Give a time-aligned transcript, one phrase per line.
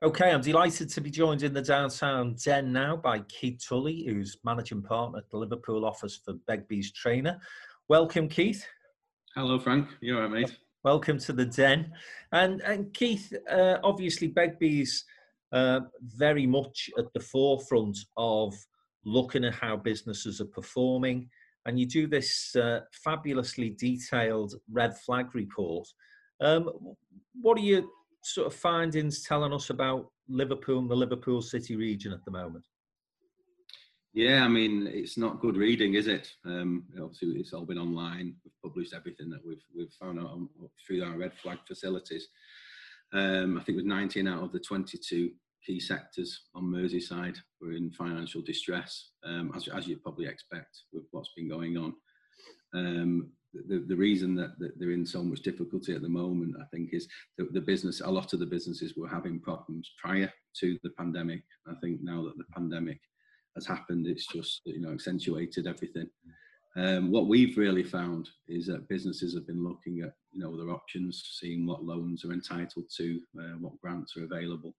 [0.00, 4.36] Okay, I'm delighted to be joined in the downtown den now by Keith Tully, who's
[4.44, 7.40] managing partner at the Liverpool office for Begbies Traynor.
[7.88, 8.64] Welcome, Keith.
[9.34, 9.88] Hello, Frank.
[10.00, 10.56] You all right, mate?
[10.84, 11.90] Welcome to the den.
[12.30, 15.02] And, and Keith, uh, obviously, Begbies
[15.50, 18.54] uh, very much at the forefront of
[19.04, 21.28] looking at how businesses are performing.
[21.66, 25.88] And you do this uh, fabulously detailed red flag report.
[26.40, 26.70] Um,
[27.40, 27.90] what are you
[28.22, 32.64] sort of findings telling us about Liverpool and the Liverpool City region at the moment?
[34.14, 36.28] Yeah, I mean, it's not good reading, is it?
[36.44, 38.34] Um, obviously, it's all been online.
[38.44, 40.48] We've published everything that we've we've found out on,
[40.84, 42.28] through our red flag facilities.
[43.12, 45.30] Um, I think with 19 out of the 22
[45.64, 51.04] key sectors on Merseyside were in financial distress, um, as, as you'd probably expect with
[51.10, 51.94] what's been going on.
[52.74, 56.64] Um, the, the reason that, that, they're in so much difficulty at the moment, I
[56.66, 58.00] think, is the, the business.
[58.00, 61.42] A lot of the businesses were having problems prior to the pandemic.
[61.66, 63.00] I think now that the pandemic
[63.54, 66.08] has happened, it's just you know accentuated everything.
[66.76, 70.74] Um, what we've really found is that businesses have been looking at you know their
[70.74, 74.74] options, seeing what loans are entitled to, uh, what grants are available,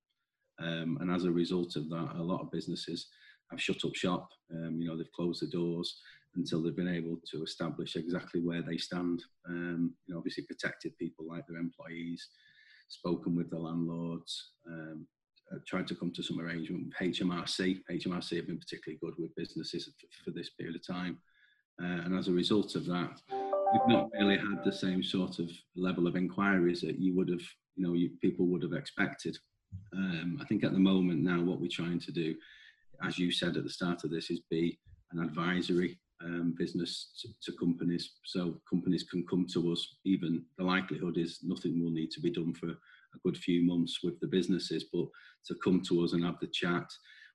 [0.59, 3.08] um, and as a result of that, a lot of businesses
[3.50, 4.30] have shut up shop.
[4.54, 6.00] Um, you know they've closed the doors
[6.36, 9.24] until they've been able to establish exactly where they stand.
[9.48, 12.28] Um, you know, obviously protected people like their employees,
[12.88, 15.08] spoken with the landlords, um,
[15.52, 17.80] uh, tried to come to some arrangement with HMRC.
[17.92, 21.18] HMRC have been particularly good with businesses for, for this period of time.
[21.82, 25.50] Uh, and as a result of that, we've not really had the same sort of
[25.76, 27.42] level of inquiries that you would have,
[27.76, 29.38] you know, you, people would have expected.
[29.94, 32.36] Um, I think at the moment now, what we're trying to do,
[33.04, 34.80] as you said at the start of this, is be
[35.12, 38.12] an advisory um, business to, to, companies.
[38.25, 39.95] So companies can come to us.
[40.05, 43.99] Even the likelihood is nothing will need to be done for a good few months
[44.04, 45.05] with the businesses, but
[45.48, 46.89] to come to us and have the chat,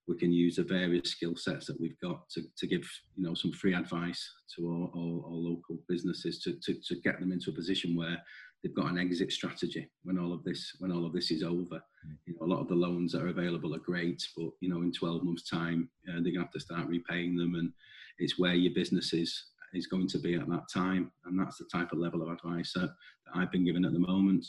[0.07, 2.87] we can use the various skill sets that we've got to, to give
[3.17, 7.19] you know some free advice to our, our, our local businesses to, to, to get
[7.21, 8.23] them into a position where
[8.65, 11.77] they've got an exit strategy when all of this when all of this is over.
[11.77, 12.17] Mm.
[12.27, 14.81] You know, a lot of the loans that are available are great, but you know,
[14.81, 17.71] in 12 months' time, uh, they're gonna have to start repaying them, and
[18.19, 21.67] it's where your business is is going to be at that time, and that's the
[21.67, 22.89] type of level of advice that,
[23.27, 24.47] that I've been given at the moment.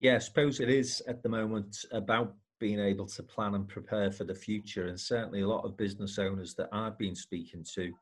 [0.00, 4.10] Yeah, I suppose it is at the moment about being able to plan and prepare
[4.10, 7.92] for the future, and certainly a lot of business owners that I've been speaking to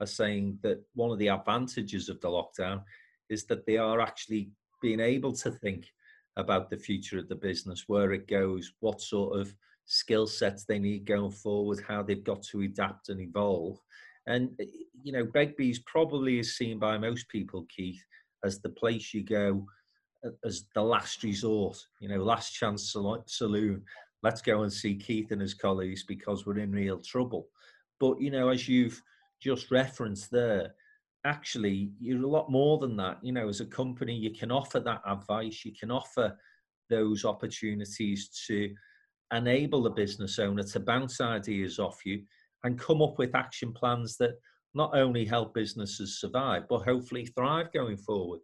[0.00, 2.82] are saying that one of the advantages of the lockdown
[3.30, 4.50] is that they are actually
[4.82, 5.86] being able to think
[6.36, 9.54] about the future of the business, where it goes, what sort of
[9.86, 13.78] skill sets they need going forward, how they've got to adapt and evolve.
[14.26, 14.66] And, eh,
[15.02, 18.02] you know, Begbies probably is seen by most people, Keith,
[18.44, 19.66] as the place you go
[20.44, 22.94] as the last resort, you know, last chance
[23.26, 23.82] saloon.
[24.22, 27.48] Let's go and see Keith and his colleagues because we're in real trouble.
[27.98, 29.00] But, you know, as you've
[29.40, 30.74] just referenced there,
[31.24, 33.18] actually, you're a lot more than that.
[33.22, 36.36] You know, as a company, you can offer that advice, you can offer
[36.88, 38.74] those opportunities to
[39.32, 42.22] enable the business owner to bounce ideas off you
[42.64, 44.32] and come up with action plans that
[44.74, 48.40] not only help businesses survive, but hopefully thrive going forward.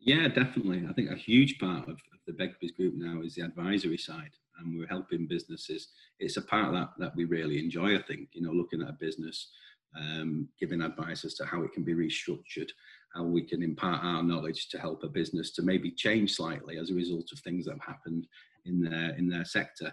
[0.00, 0.84] Yeah, definitely.
[0.88, 4.78] I think a huge part of, the Begbies group now is the advisory side, and
[4.78, 5.88] we're helping businesses.
[6.18, 7.96] It's a part that that we really enjoy.
[7.96, 9.50] I think you know, looking at a business,
[9.98, 12.68] um, giving advice as to how it can be restructured,
[13.14, 16.90] how we can impart our knowledge to help a business to maybe change slightly as
[16.90, 18.26] a result of things that have happened
[18.64, 19.92] in their in their sector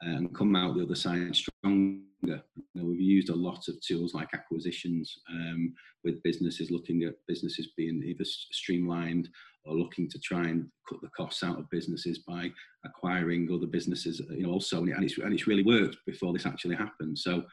[0.00, 1.98] and come out the other side stronger.
[2.22, 2.40] You
[2.74, 7.68] know, we've used a lot of tools like acquisitions um, with businesses looking at businesses
[7.76, 9.28] being either streamlined
[9.64, 12.50] or looking to try and cut the costs out of businesses by
[12.84, 14.20] acquiring other businesses.
[14.30, 17.18] You know, also and it's and it's really worked before this actually happened.
[17.18, 17.44] So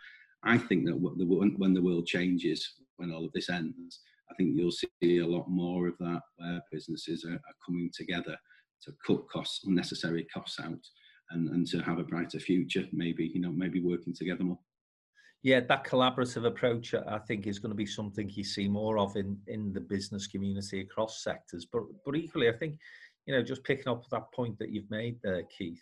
[0.46, 4.02] I think that when the world changes, when all of this ends,
[4.32, 8.36] I think you'll see a lot more of that where businesses are, are coming together
[8.84, 10.80] to cut costs, unnecessary costs out
[11.32, 14.60] and, and to have a brighter future, maybe, you know, maybe working together more.
[15.44, 18.98] Yeah, that collaborative approach, uh, I think, is going to be something you see more
[18.98, 21.68] of in, in the business community across sectors.
[21.72, 22.80] But but equally, I think,
[23.28, 25.82] you know, just picking up that point that you've made there, Keith,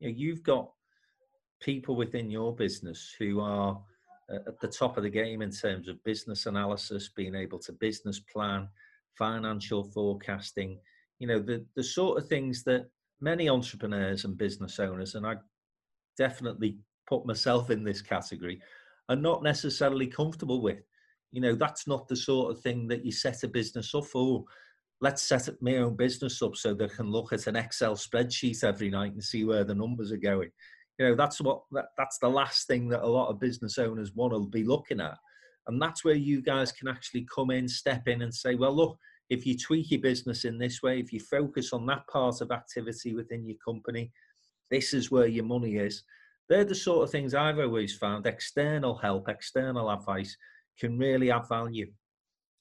[0.00, 0.70] you know, you've got
[1.60, 3.78] people within your business who are
[4.32, 8.20] at the top of the game in terms of business analysis, being able to business
[8.20, 8.68] plan,
[9.18, 10.78] financial forecasting,
[11.18, 12.86] you know, the the sort of things that
[13.20, 15.36] many entrepreneurs and business owners, and I
[16.18, 18.60] definitely put myself in this category,
[19.08, 20.82] are not necessarily comfortable with.
[21.30, 24.44] You know, that's not the sort of thing that you set a business up for.
[25.00, 28.88] let's set my own business up so they can look at an Excel spreadsheet every
[28.88, 30.50] night and see where the numbers are going.
[31.02, 34.14] You know, that's what that, that's the last thing that a lot of business owners
[34.14, 35.18] want to be looking at.
[35.66, 38.96] And that's where you guys can actually come in, step in and say, well, look,
[39.28, 42.52] if you tweak your business in this way, if you focus on that part of
[42.52, 44.12] activity within your company,
[44.70, 46.04] this is where your money is.
[46.48, 50.36] They're the sort of things I've always found external help, external advice
[50.78, 51.90] can really add value.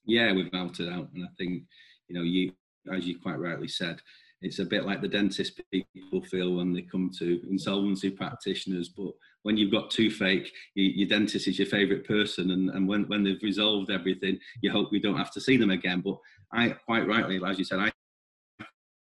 [0.05, 1.09] Yeah, without a doubt.
[1.13, 1.61] And I think,
[2.07, 2.53] you know, you,
[2.91, 4.01] as you quite rightly said,
[4.41, 8.89] it's a bit like the dentist people feel when they come to insolvency practitioners.
[8.89, 9.11] But
[9.43, 13.23] when you've got toothache, you, your dentist is your favourite person, and, and when, when
[13.23, 16.01] they've resolved everything, you hope you don't have to see them again.
[16.01, 16.17] But
[16.53, 17.91] I quite rightly, as you said, I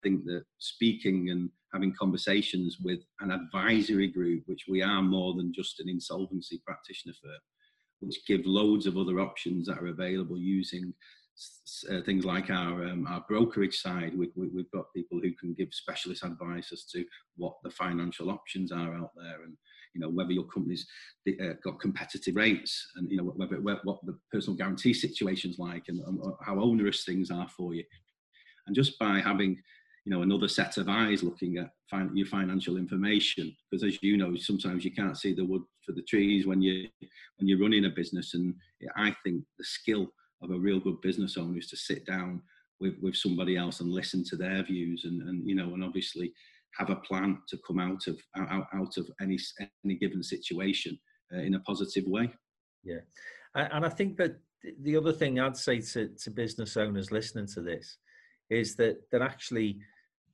[0.04, 5.54] think that speaking and having conversations with an advisory group, which we are more than
[5.54, 7.40] just an insolvency practitioner firm,
[8.00, 10.94] which give loads of other options that are available using
[11.92, 14.18] uh, things like our um, our brokerage side.
[14.18, 17.06] We, we, we've got people who can give specialist advice as to
[17.36, 19.56] what the financial options are out there, and
[19.94, 20.88] you know whether your company's
[21.30, 26.00] uh, got competitive rates, and you know whether, what the personal guarantee situation's like, and,
[26.00, 27.84] and how onerous things are for you.
[28.66, 29.58] And just by having
[30.08, 34.16] you know another set of eyes looking at fin- your financial information because as you
[34.16, 37.84] know sometimes you can't see the wood for the trees when you when you're running
[37.84, 38.56] a business and
[38.96, 40.08] i think the skill
[40.42, 42.42] of a real good business owner is to sit down
[42.80, 46.32] with, with somebody else and listen to their views and, and you know and obviously
[46.78, 49.38] have a plan to come out of out, out of any
[49.84, 50.98] any given situation
[51.34, 52.32] uh, in a positive way
[52.84, 53.00] yeah
[53.56, 54.38] and i think that
[54.84, 57.98] the other thing i'd say to, to business owners listening to this
[58.50, 59.80] is that that actually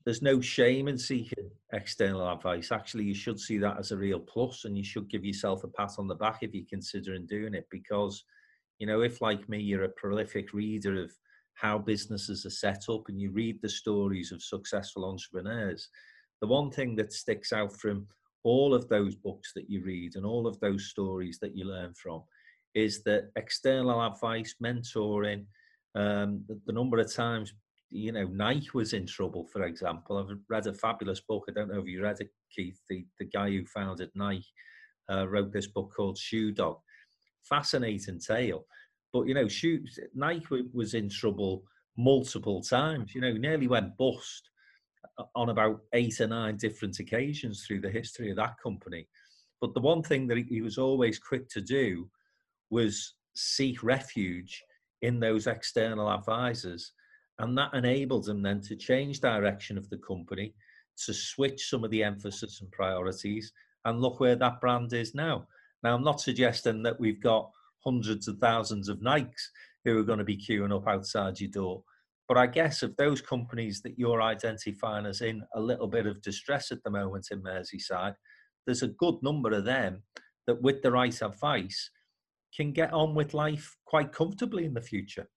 [0.06, 2.72] there's no shame in seeking external advice.
[2.72, 5.68] Actually, you should see that as a real plus, and you should give yourself a
[5.70, 8.24] pat on the back if you're considering doing it because
[8.80, 11.12] you know, if like me, you're a prolific reader of
[11.56, 15.90] how businesses are set up and you read the stories of successful entrepreneurs,
[16.42, 18.08] the one thing that sticks out from
[18.44, 21.94] all of those books that you read and all of those stories that you learn
[21.94, 22.22] from
[22.76, 25.46] is that external advice, mentoring,
[25.96, 27.54] um, the, the, number of times,
[27.92, 30.18] you know, Nike was in trouble, for example.
[30.18, 31.46] I've read a fabulous book.
[31.48, 32.80] I don't know if you read it, Keith.
[32.90, 34.48] The, the guy who founded Nike
[35.12, 36.80] uh, wrote this book called Shoe Dog
[37.44, 38.66] fascinating tale.
[39.12, 41.64] But you know, shoot, Nike was in trouble
[41.98, 43.14] multiple times.
[43.14, 44.50] You know, nearly went bust
[45.18, 49.08] uh, on about eight or nine different occasions through the history of that company.
[49.62, 52.10] But the one thing that he was always quick to do
[52.70, 54.64] was seek refuge
[55.02, 56.92] in those external advisors.
[57.40, 60.54] And that enabled him then to change direction of the company,
[61.06, 63.52] to switch some of the emphasis and priorities,
[63.86, 65.48] and look where that brand is now.
[65.84, 67.52] Now, I'm not suggesting that we've got
[67.86, 69.50] hundreds of thousands of Nikes
[69.84, 71.84] who are going to be queuing up outside your door.
[72.28, 76.22] But I guess of those companies that you're identifying as in a little bit of
[76.22, 78.16] distress at the moment in Merseyside,
[78.66, 80.04] there's a good number of them
[80.48, 81.90] that, with the right advice,
[82.56, 85.28] can get on with life quite comfortably in the future.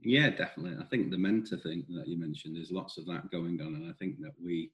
[0.00, 0.76] Yeah, definitely.
[0.78, 3.74] I think the mentor thing that you mentioned, there's lots of that going on.
[3.74, 4.70] And I think that we,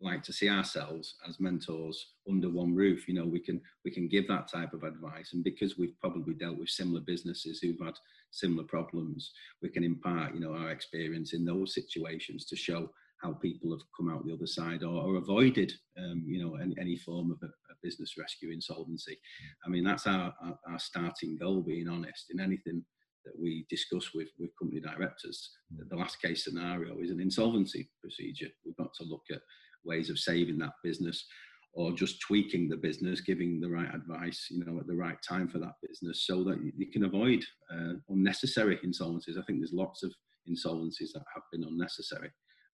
[0.00, 4.08] like to see ourselves as mentors under one roof you know we can we can
[4.08, 7.94] give that type of advice and because we've probably dealt with similar businesses who've had
[8.30, 12.88] similar problems we can impart you know our experience in those situations to show
[13.22, 16.74] how people have come out the other side or, or avoided um, you know any,
[16.80, 19.18] any form of a, a, business rescue insolvency
[19.66, 22.84] i mean that's our, our, our starting goal being honest in anything
[23.24, 25.50] that we discuss with, with company directors.
[25.90, 28.48] The last case scenario is an insolvency procedure.
[28.64, 29.40] We've got to look at
[29.84, 31.26] ways of saving that business
[31.72, 35.48] or just tweaking the business, giving the right advice, you know, at the right time
[35.48, 39.38] for that business, so that you can avoid uh, unnecessary insolvencies.
[39.38, 40.12] I think there's lots of
[40.48, 42.30] insolvencies that have been unnecessary.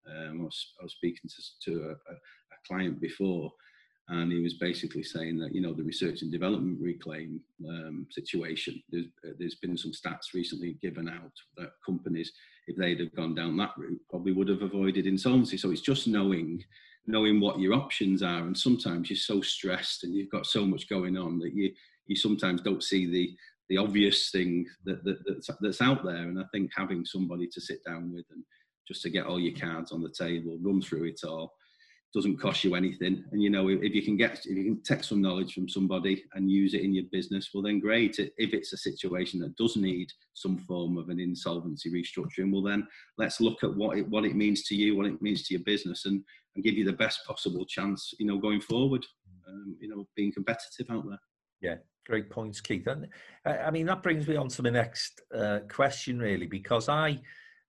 [0.09, 2.17] Um, I, was, I, was, speaking to, to a, a,
[2.67, 3.51] client before,
[4.09, 8.81] and he was basically saying that you know the research and development reclaim um, situation.
[8.91, 12.33] There's, uh, there's been some stats recently given out that companies,
[12.67, 15.57] if they'd have gone down that route, probably would have avoided insolvency.
[15.57, 16.65] So it's just knowing
[17.07, 18.43] knowing what your options are.
[18.43, 21.73] And sometimes you're so stressed and you've got so much going on that you
[22.07, 23.37] you sometimes don't see the
[23.69, 26.17] the obvious thing that, that that's, that's out there.
[26.29, 28.45] And I think having somebody to sit down with and
[28.87, 31.53] just to get all your cards on the table, run through it all,
[32.15, 33.25] doesn't cost you anything.
[33.33, 35.69] And you know, if, if, you can get, if you can take some knowledge from
[35.69, 38.19] somebody and use it in your business, well, then great.
[38.19, 42.87] If it's a situation that does need some form of an insolvency restructuring, well, then
[43.19, 45.65] let's look at what it what it means to you, what it means to your
[45.65, 46.23] business, and
[46.57, 49.07] and give you the best possible chance, you know, going forward.
[49.49, 51.21] Um, you know, being competitive out there.
[51.61, 52.89] Yeah, great points, Keith.
[52.89, 53.07] And
[53.45, 57.21] I mean, that brings me on to the next uh, question, really, because I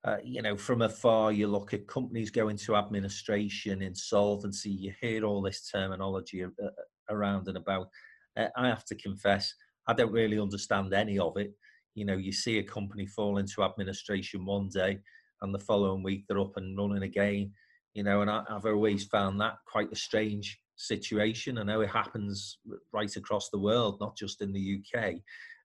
[0.07, 5.25] uh, you know, from afar, you look at companies go into administration, insolvency, you hear
[5.25, 6.69] all this terminology uh,
[7.09, 7.89] around and about.
[8.37, 9.53] Uh, I have to confess,
[9.87, 11.53] I don't really understand any of it.
[11.95, 14.99] You know, you see a company fall into administration one day,
[15.41, 17.51] and the following week they're up and running again.
[17.97, 21.57] You know, and I, I've always found that quite a strange situation.
[21.57, 22.59] I know it happens
[22.93, 25.15] right across the world, not just in the UK.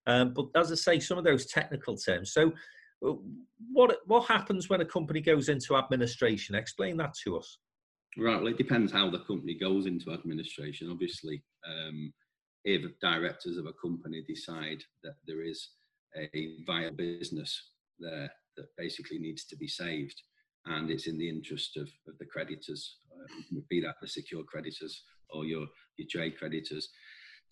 [0.06, 2.32] Um, but as I say, some of those technical terms.
[2.32, 2.52] So,
[3.70, 6.54] what what happens when a company goes into administration?
[6.54, 7.58] Explain that to us.
[8.16, 8.38] Right.
[8.38, 10.90] Well, it depends how the company goes into administration.
[10.90, 12.14] Obviously, um,
[12.64, 15.68] if directors of a company decide that there is
[16.16, 20.22] a viable business there that basically needs to be saved,
[20.66, 25.02] and it's in the interest of, of the creditors, uh, be that the secure creditors
[25.30, 25.66] or your,
[25.96, 26.88] your trade creditors,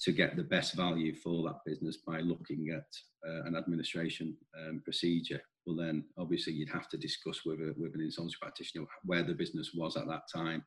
[0.01, 2.87] to get the best value for that business by looking at
[3.29, 5.41] uh, an administration um, procedure.
[5.67, 9.35] Well, then obviously you'd have to discuss with, a, with an insolvency practitioner where the
[9.35, 10.65] business was at that time,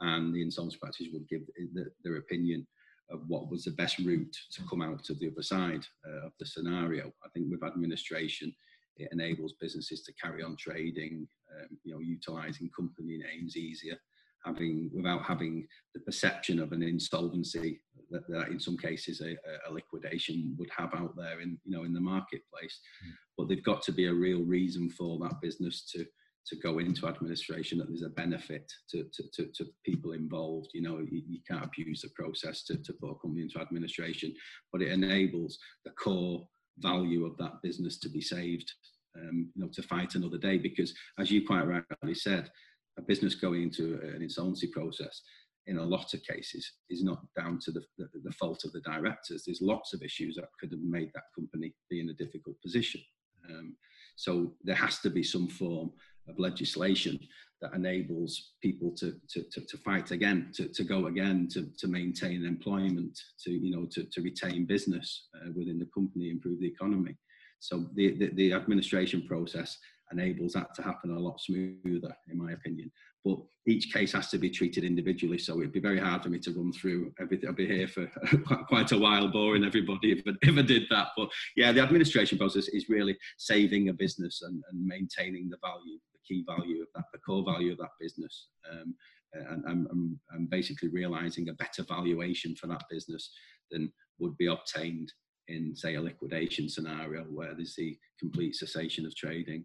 [0.00, 1.42] and the insolvency practitioner would give
[1.74, 2.66] the, their opinion
[3.10, 6.32] of what was the best route to come out of the other side uh, of
[6.40, 7.12] the scenario.
[7.24, 8.52] I think with administration,
[8.96, 13.96] it enables businesses to carry on trading, um, you know, utilizing company names easier,
[14.44, 19.36] having without having the perception of an insolvency that, that in some cases a,
[19.68, 22.80] a, liquidation would have out there in you know in the marketplace.
[23.06, 23.12] Mm.
[23.36, 26.04] But they've got to be a real reason for that business to
[26.46, 30.68] to go into administration that there's a benefit to, to, to, to people involved.
[30.74, 34.34] You know, you, you, can't abuse the process to, to put a company into administration,
[34.70, 36.46] but it enables the core
[36.78, 38.72] value of that business to be saved,
[39.16, 40.58] um, you know, to fight another day.
[40.58, 42.50] Because as you quite rightly said,
[42.98, 45.22] a business going into an insolvency process
[45.66, 48.80] in a lot of cases is not down to the, the, the, fault of the
[48.80, 49.44] directors.
[49.44, 53.00] There's lots of issues that could have made that company be in a difficult position.
[53.48, 53.74] Um,
[54.16, 55.90] so there has to be some form
[56.28, 57.18] of legislation
[57.64, 61.88] that enables people to, to, to, to fight again, to, to go again, to, to
[61.88, 66.66] maintain employment, to, you know, to, to retain business uh, within the company, improve the
[66.66, 67.16] economy.
[67.60, 69.78] So the, the, the administration process
[70.12, 72.92] enables that to happen a lot smoother, in my opinion.
[73.24, 76.38] But each case has to be treated individually, so it'd be very hard for me
[76.40, 77.48] to run through everything.
[77.48, 78.06] I'd be here for
[78.68, 81.08] quite a while, boring everybody if I, if I did that.
[81.16, 85.98] But yeah, the administration process is really saving a business and, and maintaining the value,
[86.26, 88.48] key value of that, the core value of that business.
[88.70, 88.94] Um,
[89.34, 93.30] and, and, and basically realizing a better valuation for that business
[93.70, 95.12] than would be obtained
[95.48, 99.64] in, say, a liquidation scenario where there's the complete cessation of trading.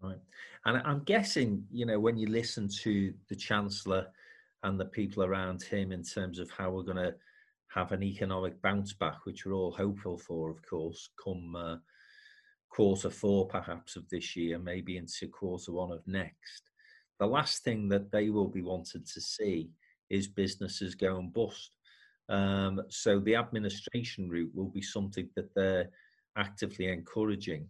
[0.00, 0.20] Right.
[0.64, 4.06] And I'm guessing, you know, when you listen to the Chancellor
[4.62, 7.14] and the people around him in terms of how we're going to
[7.74, 11.76] have an economic bounce back, which we're all hopeful for, of course, come uh,
[12.76, 16.70] quarter four perhaps of this year, maybe into quarter one of next.
[17.18, 19.70] The last thing that they will be wanted to see
[20.10, 21.74] is businesses go and bust.
[22.28, 25.88] Um, so the administration route will be something that they're
[26.36, 27.66] actively encouraging.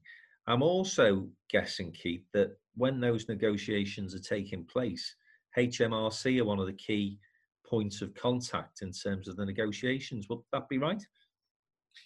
[0.49, 5.15] I'm also guessing, Keith, that when those negotiations are taking place,
[5.57, 7.21] HMRC are one of the key
[7.65, 10.29] points of contact in terms of the negotiations.
[10.29, 11.03] Would that be right?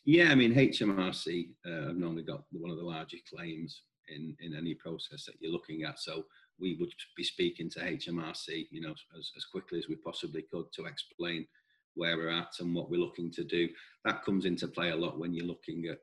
[0.05, 4.55] Yeah, I mean, HMRC uh, have normally got one of the larger claims in, in
[4.55, 5.99] any process that you're looking at.
[5.99, 6.25] So
[6.59, 10.73] we would be speaking to HMRC, you know, as, as quickly as we possibly could
[10.75, 11.47] to explain
[11.95, 13.69] where we're at and what we're looking to do.
[14.05, 16.01] That comes into play a lot when you're looking at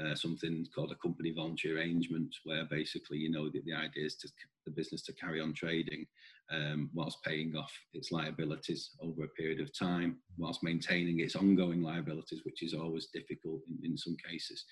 [0.00, 4.16] uh, something called a company voluntary arrangement, where basically, you know, the, the idea is
[4.16, 4.28] to
[4.66, 6.06] the business to carry on trading
[6.52, 11.82] um, whilst paying off its liabilities over a period of time, whilst maintaining its ongoing
[11.82, 14.64] liabilities, which is always difficult in, in some cases,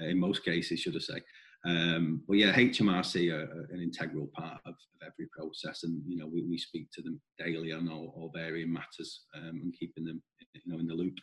[0.00, 1.20] uh, in most cases, should I say.
[1.66, 6.26] Um, but yeah, HMRC are, an integral part of, of, every process, and you know
[6.26, 10.22] we, we speak to them daily on all, all varying matters um, and keeping them
[10.54, 11.14] you know in the loop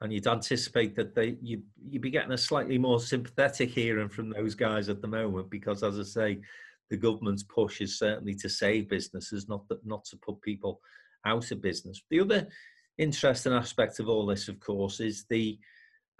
[0.00, 4.30] and you'd anticipate that they you you'd be getting a slightly more sympathetic hearing from
[4.30, 6.40] those guys at the moment because as I say
[6.88, 10.80] the government's push is certainly to save businesses not that not to put people
[11.26, 12.02] out of business.
[12.10, 12.48] The other
[12.98, 15.58] interesting aspect of all this of course is the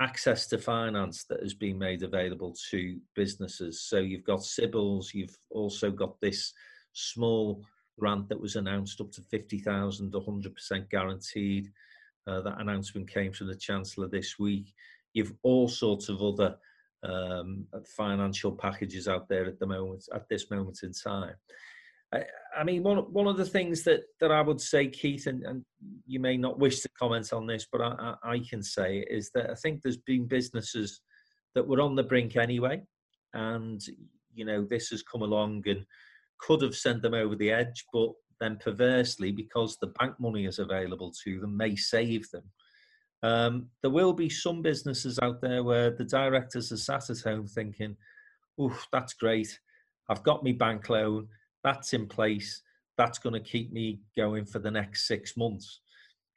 [0.01, 3.83] access to finance that has been made available to businesses.
[3.83, 6.53] So you've got CBILS you've also got this
[6.93, 7.63] small
[7.99, 11.71] grant that was announced up to 50,000 100% guaranteed
[12.27, 14.73] uh, that announcement came from the Chancellor this week.
[15.13, 16.57] You've all sorts of other
[17.03, 21.35] um, financial packages out there at the moment, at this moment in time.
[22.13, 22.25] I,
[22.59, 25.65] I, mean, one one of the things that that I would say, Keith, and, and
[26.07, 29.31] you may not wish to comment on this, but I, I, I can say is
[29.35, 31.01] that I think there's been businesses
[31.55, 32.83] that were on the brink anyway,
[33.35, 33.81] and
[34.35, 35.85] you know, this has come along and
[36.39, 40.59] could have sent them over the edge, but then perversely, because the bank money is
[40.59, 42.45] available to them, may save them.
[43.23, 47.47] Um, there will be some businesses out there where the directors are sat at home
[47.47, 47.97] thinking,
[48.59, 49.59] "Oh, that's great.
[50.09, 51.29] I've got my bank loan.
[51.63, 52.63] That's in place.
[52.97, 55.81] That's going to keep me going for the next six months."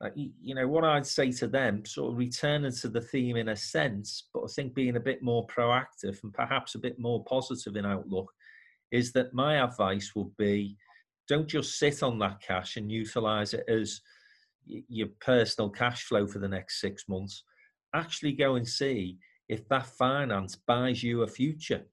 [0.04, 3.50] Uh, you know what I'd say to them, sort of returning to the theme in
[3.50, 7.24] a sense, but I think being a bit more proactive and perhaps a bit more
[7.24, 8.30] positive in outlook,
[8.92, 10.76] is that my advice would be,
[11.28, 14.02] don't just sit on that cash and utilize it as
[14.66, 17.44] your personal cash flow for the next six months,
[17.94, 19.18] actually go and see
[19.50, 21.84] if that finance buys you a future.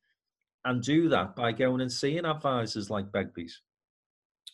[0.67, 3.53] And do that by going and seeing advisors like Begbies.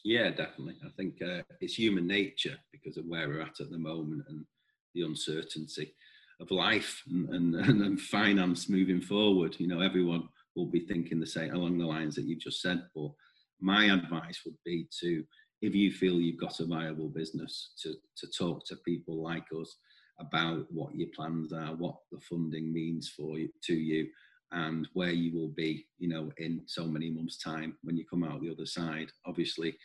[0.05, 0.77] Yeah, definitely.
[0.85, 4.45] I think uh, it's human nature because of where we're at at the moment and
[4.95, 5.93] the uncertainty
[6.41, 9.57] of life and, and, and finance moving forward.
[9.59, 12.83] You know, everyone will be thinking the same along the lines that you just said.
[12.95, 13.11] But
[13.61, 15.25] my advice would be to
[15.63, 19.79] if you feel you've got a viable business to, to talk to people like us
[20.21, 24.07] about what your plans are, what the funding means for you, to you,
[24.53, 28.23] and where you will be, you know, in so many months' time when you come
[28.23, 29.09] out the other side.
[29.27, 29.77] Obviously,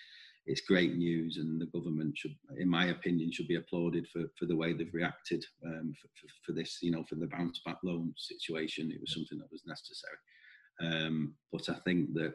[0.45, 4.45] it's great news, and the government should, in my opinion, should be applauded for, for
[4.45, 7.77] the way they've reacted um, for, for, for, this, you know, for the bounce back
[7.83, 8.91] loan situation.
[8.91, 10.17] It was something that was necessary.
[10.81, 12.33] Um, but I think that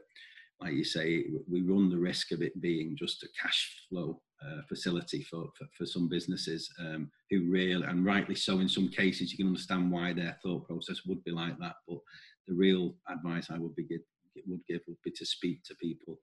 [0.61, 4.63] like you say, we run the risk of it being just a cash flow uh,
[4.69, 9.33] facility for, for, for, some businesses um, who really, and rightly so in some cases,
[9.33, 11.77] you can understand why their thought process would be like that.
[11.89, 11.99] But
[12.47, 14.01] the real advice I would be give,
[14.47, 16.19] would give would be to speak to people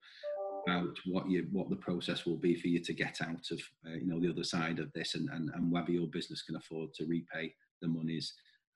[0.66, 3.94] about what you what the process will be for you to get out of uh,
[3.94, 6.94] you know the other side of this and, and, and whether your business can afford
[6.94, 8.32] to repay the monies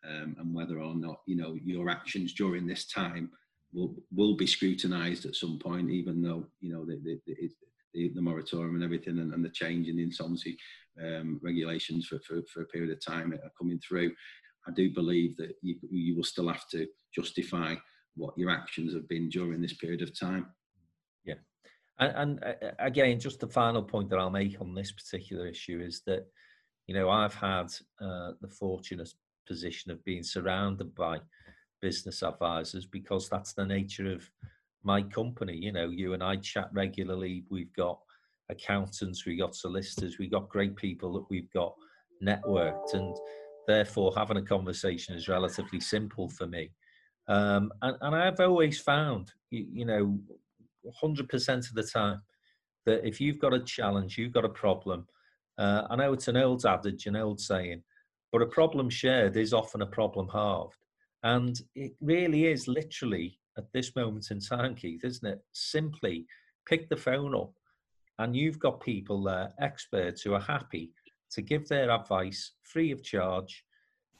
[0.07, 3.31] um, and whether or not you know your actions during this time
[3.73, 7.51] will will be scrutinised at some point, even though you know the the,
[7.95, 10.57] the, the moratorium and everything and, and, the change in the insolvency
[11.03, 14.13] um, regulations for, for, for a period of time are coming through.
[14.67, 17.75] I do believe that you, you will still have to justify
[18.15, 20.47] what your actions have been during this period of time.
[21.25, 21.35] Yeah.
[21.99, 25.81] And, and uh, again, just the final point that I'll make on this particular issue
[25.85, 26.27] is that,
[26.87, 27.67] you know, I've had
[28.01, 29.13] uh, the fortunate
[29.47, 31.19] position of being surrounded by
[31.81, 34.29] business advisors because that's the nature of
[34.83, 35.57] my company.
[35.57, 37.45] You know, you and I chat regularly.
[37.51, 37.99] We've got
[38.51, 41.75] accountants, we've got solicitors, we've got great people that we've got
[42.23, 43.15] networked, and
[43.67, 46.71] therefore having a conversation is relatively simple for me.
[47.29, 50.19] Um, and, and I've always found, you, you know,
[51.03, 52.23] 100% of the time
[52.87, 55.07] that if you've got a challenge, you've got a problem.
[55.59, 57.83] Uh, I know it's an old adage, an old saying,
[58.33, 60.77] but a problem shared is often a problem halved.
[61.23, 65.41] And it really is literally at this moment in time, Keith, isn't it?
[65.53, 66.27] Simply
[66.67, 67.53] pick the phone up
[68.19, 70.91] and you've got people there, experts who are happy
[71.33, 73.65] to give their advice free of charge.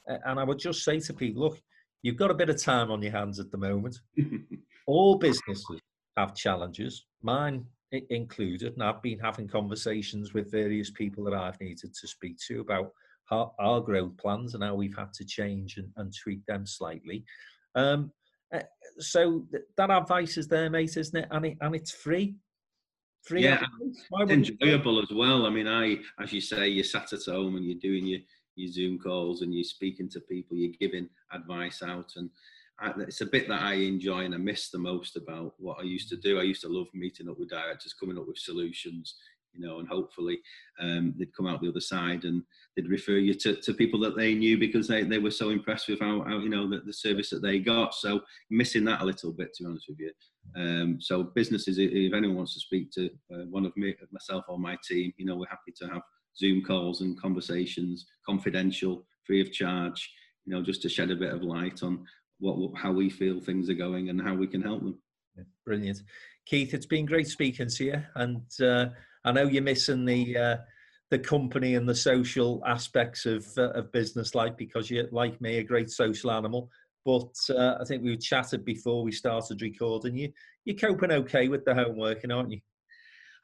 [0.07, 1.61] And I would just say to people, look,
[2.01, 3.99] you've got a bit of time on your hands at the moment.
[4.87, 5.81] All businesses
[6.17, 8.73] have challenges, mine included.
[8.73, 12.91] And I've been having conversations with various people that I've needed to speak to about
[13.31, 17.23] our, our growth plans and how we've had to change and, and tweak them slightly.
[17.75, 18.11] Um,
[18.53, 18.61] uh,
[18.97, 21.27] so th- that advice is there, mate, isn't it?
[21.31, 22.35] And, it, and it's free.
[23.23, 23.43] Free.
[23.43, 23.61] Yeah,
[24.29, 25.45] enjoyable as well.
[25.45, 28.19] I mean, I, as you say, you're sat at home and you're doing your
[28.59, 32.29] your Zoom calls and you're speaking to people, you're giving advice out, and
[32.79, 35.83] I, it's a bit that I enjoy and I miss the most about what I
[35.83, 36.39] used to do.
[36.39, 39.15] I used to love meeting up with directors, coming up with solutions,
[39.53, 40.39] you know, and hopefully
[40.79, 42.43] um, they'd come out the other side and
[42.75, 45.87] they'd refer you to, to people that they knew because they, they were so impressed
[45.87, 47.93] with how, how you know the, the service that they got.
[47.93, 50.11] So missing that a little bit, to be honest with you.
[50.55, 54.57] Um, so businesses, if anyone wants to speak to uh, one of me, myself or
[54.57, 56.01] my team, you know, we're happy to have
[56.37, 60.11] Zoom calls and conversations, confidential, free of charge.
[60.45, 62.05] You know, just to shed a bit of light on
[62.39, 64.97] what how we feel things are going and how we can help them.
[65.65, 66.01] Brilliant,
[66.45, 66.73] Keith.
[66.73, 68.87] It's been great speaking to you, and uh,
[69.25, 70.57] I know you're missing the uh,
[71.11, 75.57] the company and the social aspects of uh, of business life because you're like me,
[75.57, 76.69] a great social animal.
[77.05, 80.15] But uh, I think we chatted before we started recording.
[80.15, 80.31] You
[80.65, 82.59] you're coping okay with the homework, aren't you?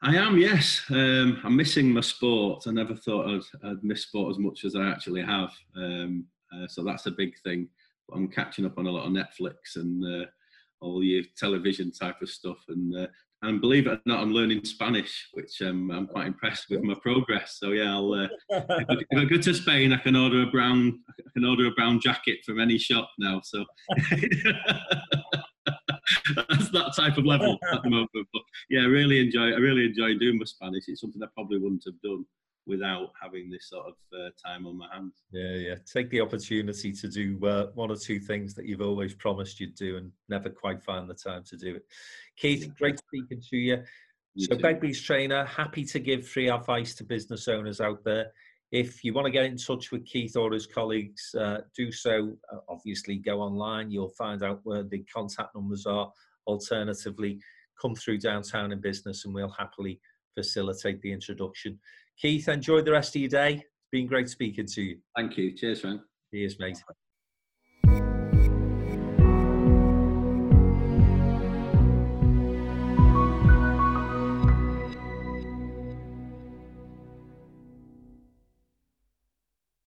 [0.02, 0.82] I am, yes.
[0.90, 2.64] Um, I'm missing my sport.
[2.66, 5.50] I never thought I'd, I'd miss sport as much as I actually have.
[5.74, 7.68] Um, uh, so that's a big thing.
[8.08, 10.26] But I'm catching up on a lot of Netflix and uh,
[10.80, 12.58] all your television type of stuff.
[12.68, 13.06] And uh,
[13.42, 16.94] and believe it or not, I'm learning Spanish, which um, I'm quite impressed with my
[16.94, 17.58] progress.
[17.60, 21.30] So yeah, I'll, uh, if, I, go to Spain, I can order a brown, I
[21.34, 23.40] can order a brown jacket from any shop now.
[23.44, 23.64] So
[26.34, 28.10] that's that type of level at the moment.
[28.14, 29.52] But yeah, I really enjoy.
[29.52, 30.84] I really enjoy doing my Spanish.
[30.88, 32.24] It's something I probably wouldn't have done
[32.66, 35.22] without having this sort of uh, time on my hands.
[35.30, 35.74] Yeah, yeah.
[35.90, 39.76] Take the opportunity to do uh, one or two things that you've always promised you'd
[39.76, 41.86] do and never quite find the time to do it.
[42.36, 43.82] Keith, great speaking to you.
[44.34, 48.32] you so, Begbies Traynor, happy to give free advice to business owners out there.
[48.72, 52.36] If you want to get in touch with Keith or his colleagues, uh, do so.
[52.52, 53.92] Uh, obviously, go online.
[53.92, 56.10] You'll find out where the contact numbers are.
[56.48, 57.38] Alternatively,
[57.80, 60.00] come through downtown in business and we'll happily
[60.34, 61.78] facilitate the introduction.
[62.20, 63.54] Keith, enjoy the rest of your day.
[63.54, 64.98] It's been great speaking to you.
[65.16, 65.54] Thank you.
[65.54, 66.00] Cheers, Frank.
[66.32, 66.78] Cheers, mate.